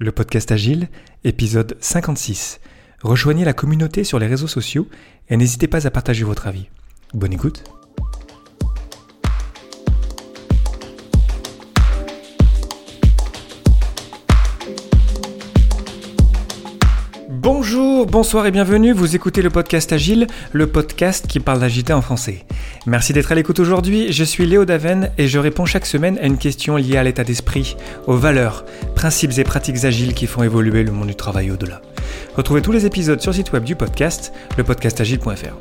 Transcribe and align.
le 0.00 0.12
podcast 0.12 0.50
Agile, 0.50 0.88
épisode 1.24 1.76
56. 1.78 2.60
Rejoignez 3.02 3.44
la 3.44 3.52
communauté 3.52 4.02
sur 4.02 4.18
les 4.18 4.26
réseaux 4.26 4.46
sociaux 4.46 4.88
et 5.28 5.36
n'hésitez 5.36 5.68
pas 5.68 5.86
à 5.86 5.90
partager 5.90 6.24
votre 6.24 6.46
avis. 6.46 6.68
Bonne 7.12 7.34
écoute. 7.34 7.62
Bonjour, 17.28 18.06
bonsoir 18.06 18.46
et 18.46 18.50
bienvenue, 18.50 18.92
vous 18.92 19.14
écoutez 19.14 19.42
le 19.42 19.50
podcast 19.50 19.92
Agile, 19.92 20.28
le 20.52 20.66
podcast 20.66 21.26
qui 21.26 21.40
parle 21.40 21.60
d'agilité 21.60 21.92
en 21.92 22.00
français. 22.00 22.46
Merci 22.90 23.12
d'être 23.12 23.30
à 23.30 23.36
l'écoute 23.36 23.60
aujourd'hui, 23.60 24.12
je 24.12 24.24
suis 24.24 24.46
Léo 24.46 24.64
Daven 24.64 25.12
et 25.16 25.28
je 25.28 25.38
réponds 25.38 25.64
chaque 25.64 25.86
semaine 25.86 26.18
à 26.18 26.26
une 26.26 26.38
question 26.38 26.74
liée 26.74 26.96
à 26.96 27.04
l'état 27.04 27.22
d'esprit, 27.22 27.76
aux 28.08 28.16
valeurs, 28.16 28.64
principes 28.96 29.38
et 29.38 29.44
pratiques 29.44 29.84
agiles 29.84 30.12
qui 30.12 30.26
font 30.26 30.42
évoluer 30.42 30.82
le 30.82 30.90
monde 30.90 31.06
du 31.06 31.14
travail 31.14 31.52
au-delà. 31.52 31.82
Retrouvez 32.34 32.62
tous 32.62 32.72
les 32.72 32.86
épisodes 32.86 33.20
sur 33.20 33.30
le 33.30 33.36
site 33.36 33.52
web 33.52 33.62
du 33.62 33.76
podcast, 33.76 34.32
lepodcastagile.fr. 34.58 35.54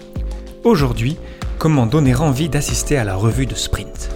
Aujourd'hui, 0.63 1.20
comment 1.59 1.85
donner 1.85 2.15
envie 2.15 2.49
d'assister 2.49 2.97
à 2.97 3.03
la 3.03 3.13
revue 3.13 3.45
de 3.45 3.53
Sprint? 3.53 4.09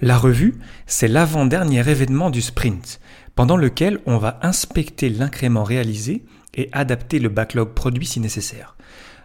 La 0.00 0.16
revue, 0.16 0.54
c'est 0.86 1.08
l'avant-dernier 1.08 1.80
événement 1.80 2.30
du 2.30 2.40
sprint, 2.40 2.98
pendant 3.34 3.58
lequel 3.58 4.00
on 4.06 4.16
va 4.16 4.38
inspecter 4.40 5.10
l'incrément 5.10 5.62
réalisé 5.62 6.24
et 6.56 6.68
adapter 6.72 7.18
le 7.20 7.28
backlog 7.28 7.74
produit 7.74 8.06
si 8.06 8.18
nécessaire. 8.18 8.76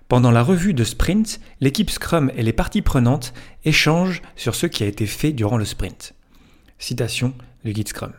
Pendant 0.08 0.32
la 0.32 0.44
revue 0.44 0.74
de 0.74 0.84
sprint, 0.84 1.40
l'équipe 1.62 1.90
Scrum 1.90 2.32
et 2.36 2.44
les 2.44 2.54
parties 2.54 2.82
prenantes 2.82 3.34
échangent 3.64 4.22
sur 4.36 4.56
ce 4.56 4.68
qui 4.68 4.84
a 4.84 4.88
été 4.88 5.06
fait 5.06 5.32
durant 5.32 5.58
le 5.58 5.66
sprint. 5.66 6.14
Citation 6.78 7.34
du 7.64 7.72
guide 7.72 7.88
Scrum. 7.88 8.12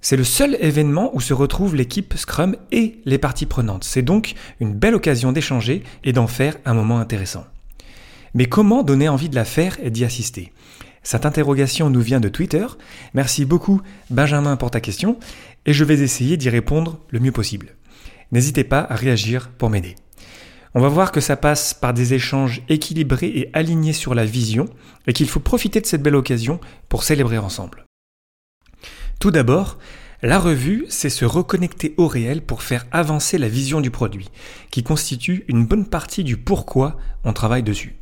C'est 0.00 0.16
le 0.16 0.24
seul 0.24 0.56
événement 0.60 1.10
où 1.14 1.20
se 1.20 1.34
retrouvent 1.34 1.76
l'équipe 1.76 2.14
Scrum 2.16 2.56
et 2.72 3.00
les 3.04 3.18
parties 3.18 3.46
prenantes. 3.46 3.84
C'est 3.84 4.02
donc 4.02 4.34
une 4.60 4.74
belle 4.74 4.94
occasion 4.94 5.32
d'échanger 5.32 5.82
et 6.04 6.12
d'en 6.12 6.26
faire 6.26 6.56
un 6.64 6.74
moment 6.74 6.98
intéressant. 6.98 7.44
Mais 8.34 8.46
comment 8.46 8.82
donner 8.82 9.08
envie 9.08 9.28
de 9.28 9.34
la 9.34 9.44
faire 9.44 9.76
et 9.82 9.90
d'y 9.90 10.04
assister? 10.04 10.52
Cette 11.02 11.26
interrogation 11.26 11.90
nous 11.90 12.00
vient 12.00 12.20
de 12.20 12.28
Twitter. 12.28 12.66
Merci 13.12 13.44
beaucoup 13.44 13.82
Benjamin 14.08 14.56
pour 14.56 14.70
ta 14.70 14.80
question 14.80 15.18
et 15.66 15.74
je 15.74 15.84
vais 15.84 16.00
essayer 16.00 16.36
d'y 16.36 16.48
répondre 16.48 16.98
le 17.10 17.20
mieux 17.20 17.32
possible. 17.32 17.74
N'hésitez 18.32 18.64
pas 18.64 18.86
à 18.88 18.94
réagir 18.94 19.50
pour 19.50 19.70
m'aider. 19.70 19.96
On 20.74 20.80
va 20.80 20.88
voir 20.88 21.12
que 21.12 21.20
ça 21.20 21.36
passe 21.36 21.72
par 21.72 21.94
des 21.94 22.14
échanges 22.14 22.62
équilibrés 22.68 23.28
et 23.28 23.50
alignés 23.52 23.92
sur 23.92 24.14
la 24.14 24.24
vision 24.24 24.66
et 25.06 25.12
qu'il 25.12 25.28
faut 25.28 25.40
profiter 25.40 25.80
de 25.80 25.86
cette 25.86 26.02
belle 26.02 26.16
occasion 26.16 26.58
pour 26.88 27.04
célébrer 27.04 27.38
ensemble. 27.38 27.86
Tout 29.20 29.30
d'abord, 29.30 29.78
la 30.22 30.38
revue, 30.38 30.86
c'est 30.88 31.10
se 31.10 31.24
reconnecter 31.24 31.94
au 31.96 32.08
réel 32.08 32.42
pour 32.42 32.62
faire 32.62 32.86
avancer 32.92 33.38
la 33.38 33.48
vision 33.48 33.80
du 33.80 33.90
produit, 33.90 34.30
qui 34.70 34.82
constitue 34.82 35.44
une 35.48 35.66
bonne 35.66 35.86
partie 35.86 36.24
du 36.24 36.36
pourquoi 36.36 36.96
on 37.24 37.32
travaille 37.32 37.62
dessus. 37.62 37.94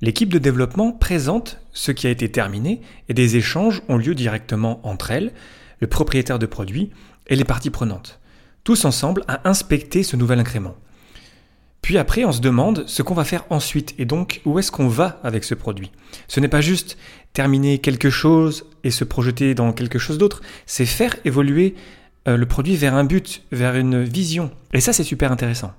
L'équipe 0.00 0.32
de 0.32 0.38
développement 0.38 0.92
présente 0.92 1.60
ce 1.72 1.92
qui 1.92 2.06
a 2.06 2.10
été 2.10 2.30
terminé 2.30 2.80
et 3.08 3.14
des 3.14 3.36
échanges 3.36 3.82
ont 3.88 3.98
lieu 3.98 4.14
directement 4.14 4.80
entre 4.86 5.10
elles, 5.10 5.32
le 5.80 5.86
propriétaire 5.88 6.38
de 6.38 6.46
produit 6.46 6.90
et 7.26 7.36
les 7.36 7.44
parties 7.44 7.70
prenantes, 7.70 8.20
tous 8.64 8.84
ensemble 8.84 9.24
à 9.28 9.48
inspecter 9.48 10.02
ce 10.02 10.16
nouvel 10.16 10.40
incrément. 10.40 10.76
Puis 11.82 11.98
après, 11.98 12.24
on 12.24 12.32
se 12.32 12.40
demande 12.40 12.84
ce 12.86 13.02
qu'on 13.02 13.14
va 13.14 13.24
faire 13.24 13.44
ensuite 13.50 13.94
et 13.98 14.04
donc 14.04 14.40
où 14.44 14.58
est-ce 14.58 14.70
qu'on 14.70 14.86
va 14.86 15.20
avec 15.24 15.42
ce 15.42 15.54
produit. 15.54 15.90
Ce 16.28 16.38
n'est 16.38 16.48
pas 16.48 16.60
juste 16.60 16.96
terminer 17.32 17.78
quelque 17.78 18.08
chose 18.08 18.66
et 18.84 18.92
se 18.92 19.04
projeter 19.04 19.54
dans 19.54 19.72
quelque 19.72 19.98
chose 19.98 20.16
d'autre, 20.16 20.42
c'est 20.64 20.86
faire 20.86 21.16
évoluer 21.24 21.74
euh, 22.28 22.36
le 22.36 22.46
produit 22.46 22.76
vers 22.76 22.94
un 22.94 23.02
but, 23.02 23.42
vers 23.50 23.74
une 23.74 24.04
vision. 24.04 24.52
Et 24.72 24.80
ça, 24.80 24.92
c'est 24.92 25.02
super 25.02 25.32
intéressant. 25.32 25.72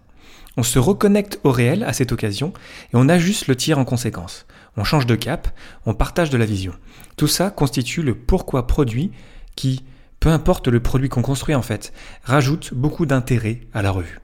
On 0.57 0.63
se 0.63 0.77
reconnecte 0.77 1.39
au 1.43 1.51
réel 1.51 1.83
à 1.83 1.93
cette 1.93 2.11
occasion 2.11 2.53
et 2.93 2.95
on 2.95 3.07
ajuste 3.07 3.47
le 3.47 3.55
tir 3.55 3.79
en 3.79 3.85
conséquence. 3.85 4.45
On 4.75 4.83
change 4.83 5.05
de 5.05 5.16
cap, 5.16 5.47
on 5.85 5.93
partage 5.93 6.29
de 6.29 6.38
la 6.38 6.45
vision. 6.45 6.73
Tout 7.16 7.27
ça 7.27 7.49
constitue 7.49 8.01
le 8.01 8.13
pourquoi 8.13 8.67
produit 8.67 9.11
qui, 9.55 9.83
peu 10.23 10.29
importe 10.29 10.69
le 10.69 10.79
produit 10.79 11.09
qu'on 11.09 11.22
construit 11.22 11.53
en 11.53 11.61
fait, 11.61 11.91
rajoute 12.23 12.73
beaucoup 12.73 13.06
d'intérêt 13.06 13.59
à 13.73 13.81
la 13.81 13.91
revue. 13.91 14.22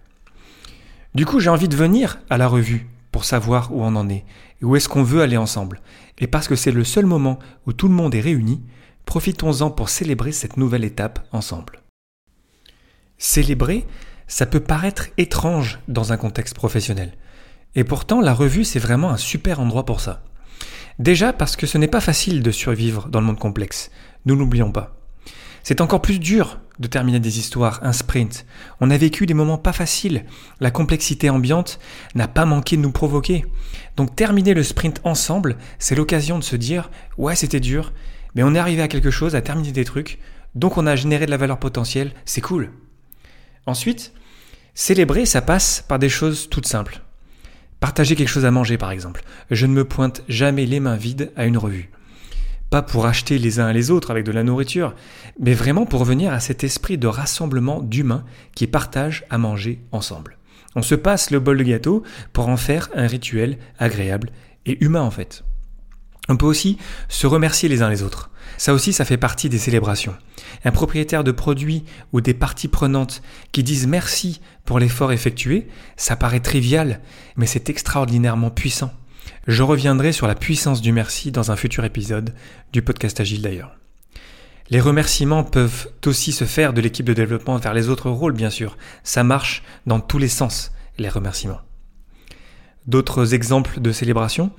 Du 1.13 1.25
coup, 1.25 1.41
j'ai 1.41 1.49
envie 1.49 1.67
de 1.67 1.75
venir 1.75 2.19
à 2.29 2.37
la 2.37 2.47
revue 2.47 2.87
pour 3.11 3.25
savoir 3.25 3.75
où 3.75 3.83
on 3.83 3.97
en 3.97 4.07
est 4.07 4.23
et 4.61 4.63
où 4.63 4.77
est-ce 4.77 4.87
qu'on 4.87 5.03
veut 5.03 5.21
aller 5.21 5.35
ensemble. 5.35 5.81
Et 6.17 6.27
parce 6.27 6.47
que 6.47 6.55
c'est 6.55 6.71
le 6.71 6.85
seul 6.85 7.05
moment 7.05 7.37
où 7.67 7.73
tout 7.73 7.89
le 7.89 7.93
monde 7.93 8.15
est 8.15 8.21
réuni, 8.21 8.63
profitons-en 9.03 9.71
pour 9.71 9.89
célébrer 9.89 10.31
cette 10.31 10.55
nouvelle 10.55 10.85
étape 10.85 11.27
ensemble. 11.33 11.81
Célébrer, 13.17 13.85
ça 14.25 14.45
peut 14.45 14.61
paraître 14.61 15.07
étrange 15.17 15.81
dans 15.89 16.13
un 16.13 16.17
contexte 16.17 16.55
professionnel. 16.55 17.11
Et 17.75 17.83
pourtant, 17.83 18.21
la 18.21 18.33
revue, 18.33 18.63
c'est 18.63 18.79
vraiment 18.79 19.09
un 19.09 19.17
super 19.17 19.59
endroit 19.59 19.85
pour 19.85 19.99
ça. 19.99 20.23
Déjà 20.97 21.33
parce 21.33 21.57
que 21.57 21.67
ce 21.67 21.77
n'est 21.77 21.89
pas 21.89 21.99
facile 21.99 22.41
de 22.41 22.51
survivre 22.51 23.09
dans 23.09 23.19
le 23.19 23.25
monde 23.25 23.37
complexe. 23.37 23.91
Nous 24.23 24.37
n'oublions 24.37 24.71
pas. 24.71 24.98
C'est 25.69 25.81
encore 25.81 26.01
plus 26.01 26.17
dur 26.17 26.59
de 26.79 26.87
terminer 26.87 27.19
des 27.19 27.37
histoires, 27.37 27.79
un 27.83 27.93
sprint. 27.93 28.47
On 28.81 28.89
a 28.89 28.97
vécu 28.97 29.27
des 29.27 29.35
moments 29.35 29.59
pas 29.59 29.71
faciles. 29.71 30.25
La 30.59 30.71
complexité 30.71 31.29
ambiante 31.29 31.79
n'a 32.15 32.27
pas 32.27 32.47
manqué 32.47 32.75
de 32.75 32.81
nous 32.81 32.91
provoquer. 32.91 33.45
Donc 33.95 34.15
terminer 34.15 34.55
le 34.55 34.63
sprint 34.63 34.99
ensemble, 35.03 35.57
c'est 35.77 35.93
l'occasion 35.93 36.39
de 36.39 36.43
se 36.43 36.55
dire 36.55 36.89
ouais 37.19 37.35
c'était 37.35 37.59
dur, 37.59 37.93
mais 38.33 38.41
on 38.41 38.55
est 38.55 38.57
arrivé 38.57 38.81
à 38.81 38.87
quelque 38.87 39.11
chose, 39.11 39.35
à 39.35 39.43
terminer 39.43 39.71
des 39.71 39.85
trucs, 39.85 40.17
donc 40.55 40.75
on 40.79 40.87
a 40.87 40.95
généré 40.95 41.27
de 41.27 41.31
la 41.31 41.37
valeur 41.37 41.59
potentielle, 41.59 42.13
c'est 42.25 42.41
cool. 42.41 42.71
Ensuite, 43.67 44.11
Célébrer, 44.73 45.27
ça 45.27 45.43
passe 45.43 45.85
par 45.87 45.99
des 45.99 46.09
choses 46.09 46.49
toutes 46.49 46.65
simples. 46.65 47.03
Partager 47.79 48.15
quelque 48.15 48.27
chose 48.27 48.45
à 48.45 48.49
manger, 48.49 48.79
par 48.79 48.89
exemple. 48.89 49.21
Je 49.51 49.67
ne 49.67 49.73
me 49.73 49.85
pointe 49.85 50.23
jamais 50.27 50.65
les 50.65 50.79
mains 50.79 50.97
vides 50.97 51.31
à 51.35 51.45
une 51.45 51.59
revue. 51.59 51.91
Pas 52.69 52.81
pour 52.83 53.07
acheter 53.07 53.39
les 53.39 53.59
uns 53.59 53.73
les 53.73 53.89
autres 53.89 54.11
avec 54.11 54.25
de 54.25 54.31
la 54.31 54.43
nourriture, 54.43 54.93
mais 55.39 55.53
vraiment 55.53 55.85
pour 55.85 56.05
venir 56.05 56.31
à 56.31 56.39
cet 56.39 56.63
esprit 56.63 56.97
de 56.97 57.07
rassemblement 57.07 57.81
d'humains 57.81 58.23
qui 58.53 58.67
partagent 58.67 59.25
à 59.29 59.37
manger 59.37 59.81
ensemble. 59.91 60.37
On 60.75 60.83
se 60.83 60.95
passe 60.95 61.31
le 61.31 61.39
bol 61.39 61.57
de 61.57 61.63
gâteau 61.63 62.03
pour 62.31 62.47
en 62.47 62.57
faire 62.57 62.89
un 62.93 63.07
rituel 63.07 63.57
agréable 63.79 64.29
et 64.67 64.83
humain 64.83 65.01
en 65.01 65.09
fait. 65.09 65.43
On 66.29 66.37
peut 66.37 66.45
aussi 66.45 66.77
se 67.07 67.25
remercier 67.25 67.69
les 67.69 67.81
uns 67.81 67.89
les 67.89 68.03
autres. 68.03 68.29
Ça 68.57 68.75
aussi, 68.75 68.93
ça 68.93 69.03
fait 69.03 69.17
partie 69.17 69.49
des 69.49 69.57
célébrations. 69.57 70.15
Un 70.63 70.71
propriétaire 70.71 71.23
de 71.23 71.31
produit 71.31 71.85
ou 72.13 72.21
des 72.21 72.35
parties 72.35 72.67
prenantes 72.67 73.23
qui 73.51 73.63
disent 73.63 73.87
merci 73.87 74.41
pour 74.63 74.77
l'effort 74.77 75.11
effectué, 75.11 75.67
ça 75.97 76.15
paraît 76.15 76.39
trivial, 76.39 76.99
mais 77.35 77.47
c'est 77.47 77.69
extraordinairement 77.69 78.51
puissant. 78.51 78.91
Je 79.47 79.63
reviendrai 79.63 80.11
sur 80.11 80.27
la 80.27 80.35
puissance 80.35 80.81
du 80.81 80.91
merci 80.91 81.31
dans 81.31 81.51
un 81.51 81.55
futur 81.55 81.85
épisode 81.85 82.33
du 82.73 82.81
podcast 82.81 83.19
Agile 83.19 83.41
d'ailleurs. 83.41 83.75
Les 84.69 84.79
remerciements 84.79 85.43
peuvent 85.43 85.89
aussi 86.05 86.31
se 86.31 86.45
faire 86.45 86.73
de 86.73 86.81
l'équipe 86.81 87.05
de 87.05 87.13
développement 87.13 87.57
vers 87.57 87.73
les 87.73 87.89
autres 87.89 88.09
rôles, 88.09 88.33
bien 88.33 88.51
sûr. 88.51 88.77
Ça 89.03 89.23
marche 89.23 89.63
dans 89.87 89.99
tous 89.99 90.19
les 90.19 90.27
sens, 90.27 90.71
les 90.97 91.09
remerciements. 91.09 91.61
D'autres 92.85 93.33
exemples 93.33 93.81
de 93.81 93.91
célébration 93.91 94.51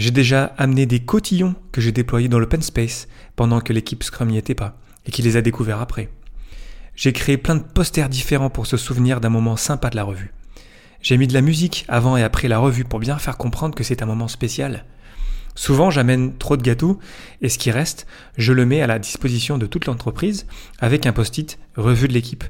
j'ai 0.00 0.10
déjà 0.10 0.54
amené 0.56 0.86
des 0.86 1.00
cotillons 1.00 1.54
que 1.72 1.82
j'ai 1.82 1.92
déployés 1.92 2.28
dans 2.28 2.38
l'open 2.38 2.62
space 2.62 3.06
pendant 3.36 3.60
que 3.60 3.74
l'équipe 3.74 4.02
Scrum 4.02 4.28
n'y 4.28 4.38
était 4.38 4.54
pas 4.54 4.78
et 5.04 5.10
qui 5.10 5.20
les 5.20 5.36
a 5.36 5.42
découverts 5.42 5.80
après. 5.80 6.08
J'ai 6.94 7.12
créé 7.12 7.36
plein 7.36 7.56
de 7.56 7.62
posters 7.62 8.08
différents 8.08 8.48
pour 8.48 8.66
se 8.66 8.78
souvenir 8.78 9.20
d'un 9.20 9.28
moment 9.28 9.56
sympa 9.56 9.90
de 9.90 9.96
la 9.96 10.04
revue. 10.04 10.32
J'ai 11.02 11.16
mis 11.16 11.26
de 11.26 11.34
la 11.34 11.40
musique 11.40 11.84
avant 11.88 12.16
et 12.16 12.22
après 12.22 12.48
la 12.48 12.58
revue 12.58 12.84
pour 12.84 12.98
bien 12.98 13.18
faire 13.18 13.38
comprendre 13.38 13.74
que 13.74 13.84
c'est 13.84 14.02
un 14.02 14.06
moment 14.06 14.28
spécial. 14.28 14.84
Souvent, 15.54 15.90
j'amène 15.90 16.36
trop 16.36 16.56
de 16.56 16.62
gâteaux 16.62 16.98
et 17.40 17.48
ce 17.48 17.58
qui 17.58 17.70
reste, 17.70 18.06
je 18.36 18.52
le 18.52 18.66
mets 18.66 18.82
à 18.82 18.86
la 18.86 18.98
disposition 18.98 19.58
de 19.58 19.66
toute 19.66 19.86
l'entreprise 19.86 20.46
avec 20.78 21.06
un 21.06 21.12
post-it 21.12 21.58
revue 21.76 22.08
de 22.08 22.12
l'équipe 22.12 22.44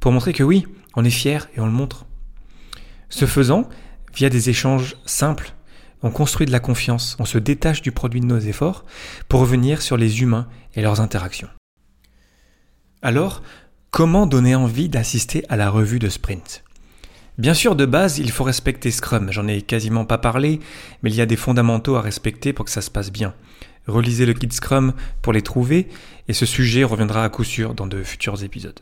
pour 0.00 0.12
montrer 0.12 0.32
que 0.32 0.42
oui, 0.42 0.66
on 0.94 1.04
est 1.04 1.10
fier 1.10 1.48
et 1.56 1.60
on 1.60 1.66
le 1.66 1.72
montre. 1.72 2.06
Ce 3.08 3.24
faisant, 3.24 3.68
via 4.14 4.28
des 4.28 4.50
échanges 4.50 4.96
simples, 5.06 5.54
on 6.02 6.10
construit 6.10 6.46
de 6.46 6.52
la 6.52 6.60
confiance, 6.60 7.16
on 7.20 7.24
se 7.24 7.38
détache 7.38 7.82
du 7.82 7.92
produit 7.92 8.20
de 8.20 8.26
nos 8.26 8.38
efforts 8.38 8.84
pour 9.28 9.40
revenir 9.40 9.80
sur 9.80 9.96
les 9.96 10.22
humains 10.22 10.48
et 10.74 10.82
leurs 10.82 11.00
interactions. 11.00 11.48
Alors, 13.00 13.42
comment 13.90 14.26
donner 14.26 14.54
envie 14.54 14.88
d'assister 14.88 15.44
à 15.48 15.56
la 15.56 15.70
revue 15.70 16.00
de 16.00 16.08
sprint? 16.08 16.64
Bien 17.38 17.54
sûr, 17.54 17.76
de 17.76 17.86
base, 17.86 18.18
il 18.18 18.30
faut 18.30 18.44
respecter 18.44 18.90
Scrum. 18.90 19.32
J'en 19.32 19.48
ai 19.48 19.62
quasiment 19.62 20.04
pas 20.04 20.18
parlé, 20.18 20.60
mais 21.02 21.10
il 21.10 21.16
y 21.16 21.20
a 21.20 21.26
des 21.26 21.36
fondamentaux 21.36 21.96
à 21.96 22.02
respecter 22.02 22.52
pour 22.52 22.64
que 22.64 22.70
ça 22.70 22.82
se 22.82 22.90
passe 22.90 23.10
bien. 23.10 23.34
Relisez 23.86 24.26
le 24.26 24.34
kit 24.34 24.48
Scrum 24.50 24.92
pour 25.22 25.32
les 25.32 25.42
trouver, 25.42 25.88
et 26.28 26.34
ce 26.34 26.46
sujet 26.46 26.84
reviendra 26.84 27.24
à 27.24 27.28
coup 27.28 27.44
sûr 27.44 27.74
dans 27.74 27.86
de 27.86 28.02
futurs 28.02 28.44
épisodes. 28.44 28.80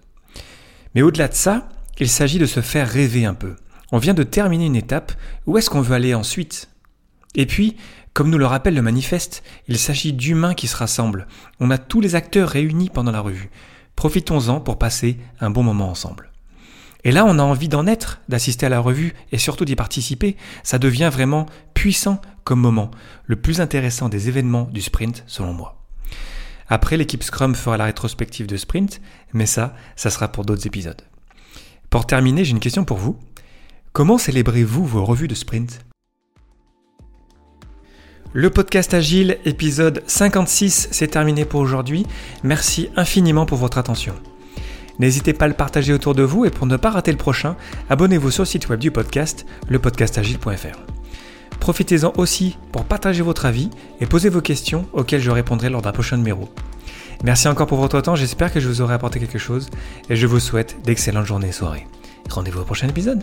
Mais 0.94 1.02
au-delà 1.02 1.29
de 1.29 1.35
ça, 1.35 1.69
il 1.99 2.08
s'agit 2.08 2.38
de 2.38 2.47
se 2.47 2.61
faire 2.61 2.88
rêver 2.88 3.25
un 3.25 3.35
peu. 3.35 3.55
On 3.93 3.99
vient 3.99 4.14
de 4.14 4.25
terminer 4.25 4.67
une 4.67 4.76
étape, 4.76 5.12
où 5.47 5.56
est-ce 5.56 5.70
qu'on 5.70 5.81
veut 5.81 5.94
aller 5.94 6.14
ensuite? 6.14 6.69
Et 7.35 7.47
puis, 7.47 7.76
Comme 8.12 8.31
nous 8.31 8.38
le 8.38 8.47
rappelle 8.47 8.75
le 8.75 8.82
manifeste, 8.82 9.43
il 9.69 9.79
s'agit 9.79 10.12
d'humains 10.12 10.55
qui 10.55 10.67
se 10.67 10.76
rassemblent. 10.76 11.29
On 11.61 11.70
a 11.70 11.79
tous 11.79 12.00
les 12.00 12.17
acteurs 12.17 12.49
réunis 12.49 12.91
pendant 12.91 13.12
la 13.12 13.20
revue. 13.20 13.50
Profitons-en 13.94 14.61
pour 14.61 14.79
passer 14.79 15.19
un 15.41 15.50
bon 15.50 15.62
moment 15.62 15.91
ensemble. 15.91 16.30
Et 17.05 17.12
là, 17.12 17.25
on 17.26 17.38
a 17.38 17.43
envie 17.43 17.69
d'en 17.69 17.87
être, 17.87 18.20
d'assister 18.29 18.67
à 18.67 18.69
la 18.69 18.81
revue 18.81 19.14
et 19.32 19.38
surtout 19.38 19.64
d'y 19.64 19.76
participer. 19.76 20.37
Ça 20.62 20.79
devient 20.79 21.11
vraiment 21.12 21.47
puissant 21.75 22.20
comme 22.44 22.61
moment, 22.61 22.91
le 23.25 23.37
plus 23.37 23.61
intéressant 23.61 24.08
des 24.08 24.29
événements 24.29 24.69
du 24.73 24.81
sprint 24.81 25.25
selon 25.26 25.52
moi. 25.52 25.76
Après, 26.69 26.97
l'équipe 26.97 27.23
Scrum 27.23 27.55
fera 27.55 27.76
la 27.76 27.87
rétrospective 27.87 28.47
de 28.47 28.56
sprint, 28.56 29.00
mais 29.32 29.47
ça, 29.47 29.75
ça 29.97 30.11
sera 30.11 30.29
pour 30.29 30.44
d'autres 30.44 30.67
épisodes. 30.67 31.02
Pour 31.91 32.06
terminer, 32.06 32.44
j'ai 32.44 32.52
une 32.52 32.61
question 32.61 32.85
pour 32.85 32.99
vous. 32.99 33.19
Comment 33.93 34.19
célébrez-vous 34.19 34.85
vos 34.85 35.05
revues 35.05 35.26
de 35.26 35.35
sprint? 35.35 35.81
Le 38.32 38.49
podcast 38.49 38.94
Agile, 38.94 39.38
épisode 39.44 40.05
56, 40.06 40.88
c'est 40.93 41.08
terminé 41.08 41.44
pour 41.44 41.61
aujourd'hui. 41.61 42.06
Merci 42.44 42.88
infiniment 42.94 43.47
pour 43.47 43.58
votre 43.58 43.79
attention. 43.79 44.14
N'hésitez 45.00 45.32
pas 45.32 45.47
à 45.47 45.49
le 45.49 45.55
partager 45.55 45.94
autour 45.94 46.14
de 46.14 46.23
vous 46.23 46.44
et 46.44 46.50
pour 46.50 46.67
ne 46.67 46.76
pas 46.76 46.91
rater 46.91 47.11
le 47.11 47.17
prochain, 47.17 47.56
abonnez-vous 47.88 48.31
sur 48.31 48.43
le 48.43 48.47
site 48.47 48.69
web 48.69 48.79
du 48.79 48.91
podcast, 48.91 49.47
lepodcastagile.fr. 49.70 50.79
Profitez-en 51.58 52.12
aussi 52.19 52.58
pour 52.70 52.85
partager 52.85 53.23
votre 53.23 53.47
avis 53.47 53.70
et 54.02 54.06
poser 54.06 54.29
vos 54.29 54.43
questions 54.43 54.85
auxquelles 54.93 55.23
je 55.23 55.31
répondrai 55.31 55.70
lors 55.70 55.81
d'un 55.81 55.93
prochain 55.93 56.19
numéro. 56.19 56.50
Merci 57.25 57.49
encore 57.49 57.67
pour 57.67 57.79
votre 57.79 58.02
temps, 58.02 58.14
j'espère 58.14 58.52
que 58.52 58.61
je 58.61 58.69
vous 58.69 58.82
aurai 58.82 58.93
apporté 58.93 59.19
quelque 59.19 59.38
chose 59.38 59.70
et 60.11 60.17
je 60.17 60.26
vous 60.26 60.38
souhaite 60.38 60.76
d'excellentes 60.85 61.26
journées 61.26 61.49
et 61.49 61.52
soirées. 61.52 61.87
Rendez-vous 62.29 62.61
au 62.61 62.64
prochain 62.64 62.87
épisode. 62.87 63.23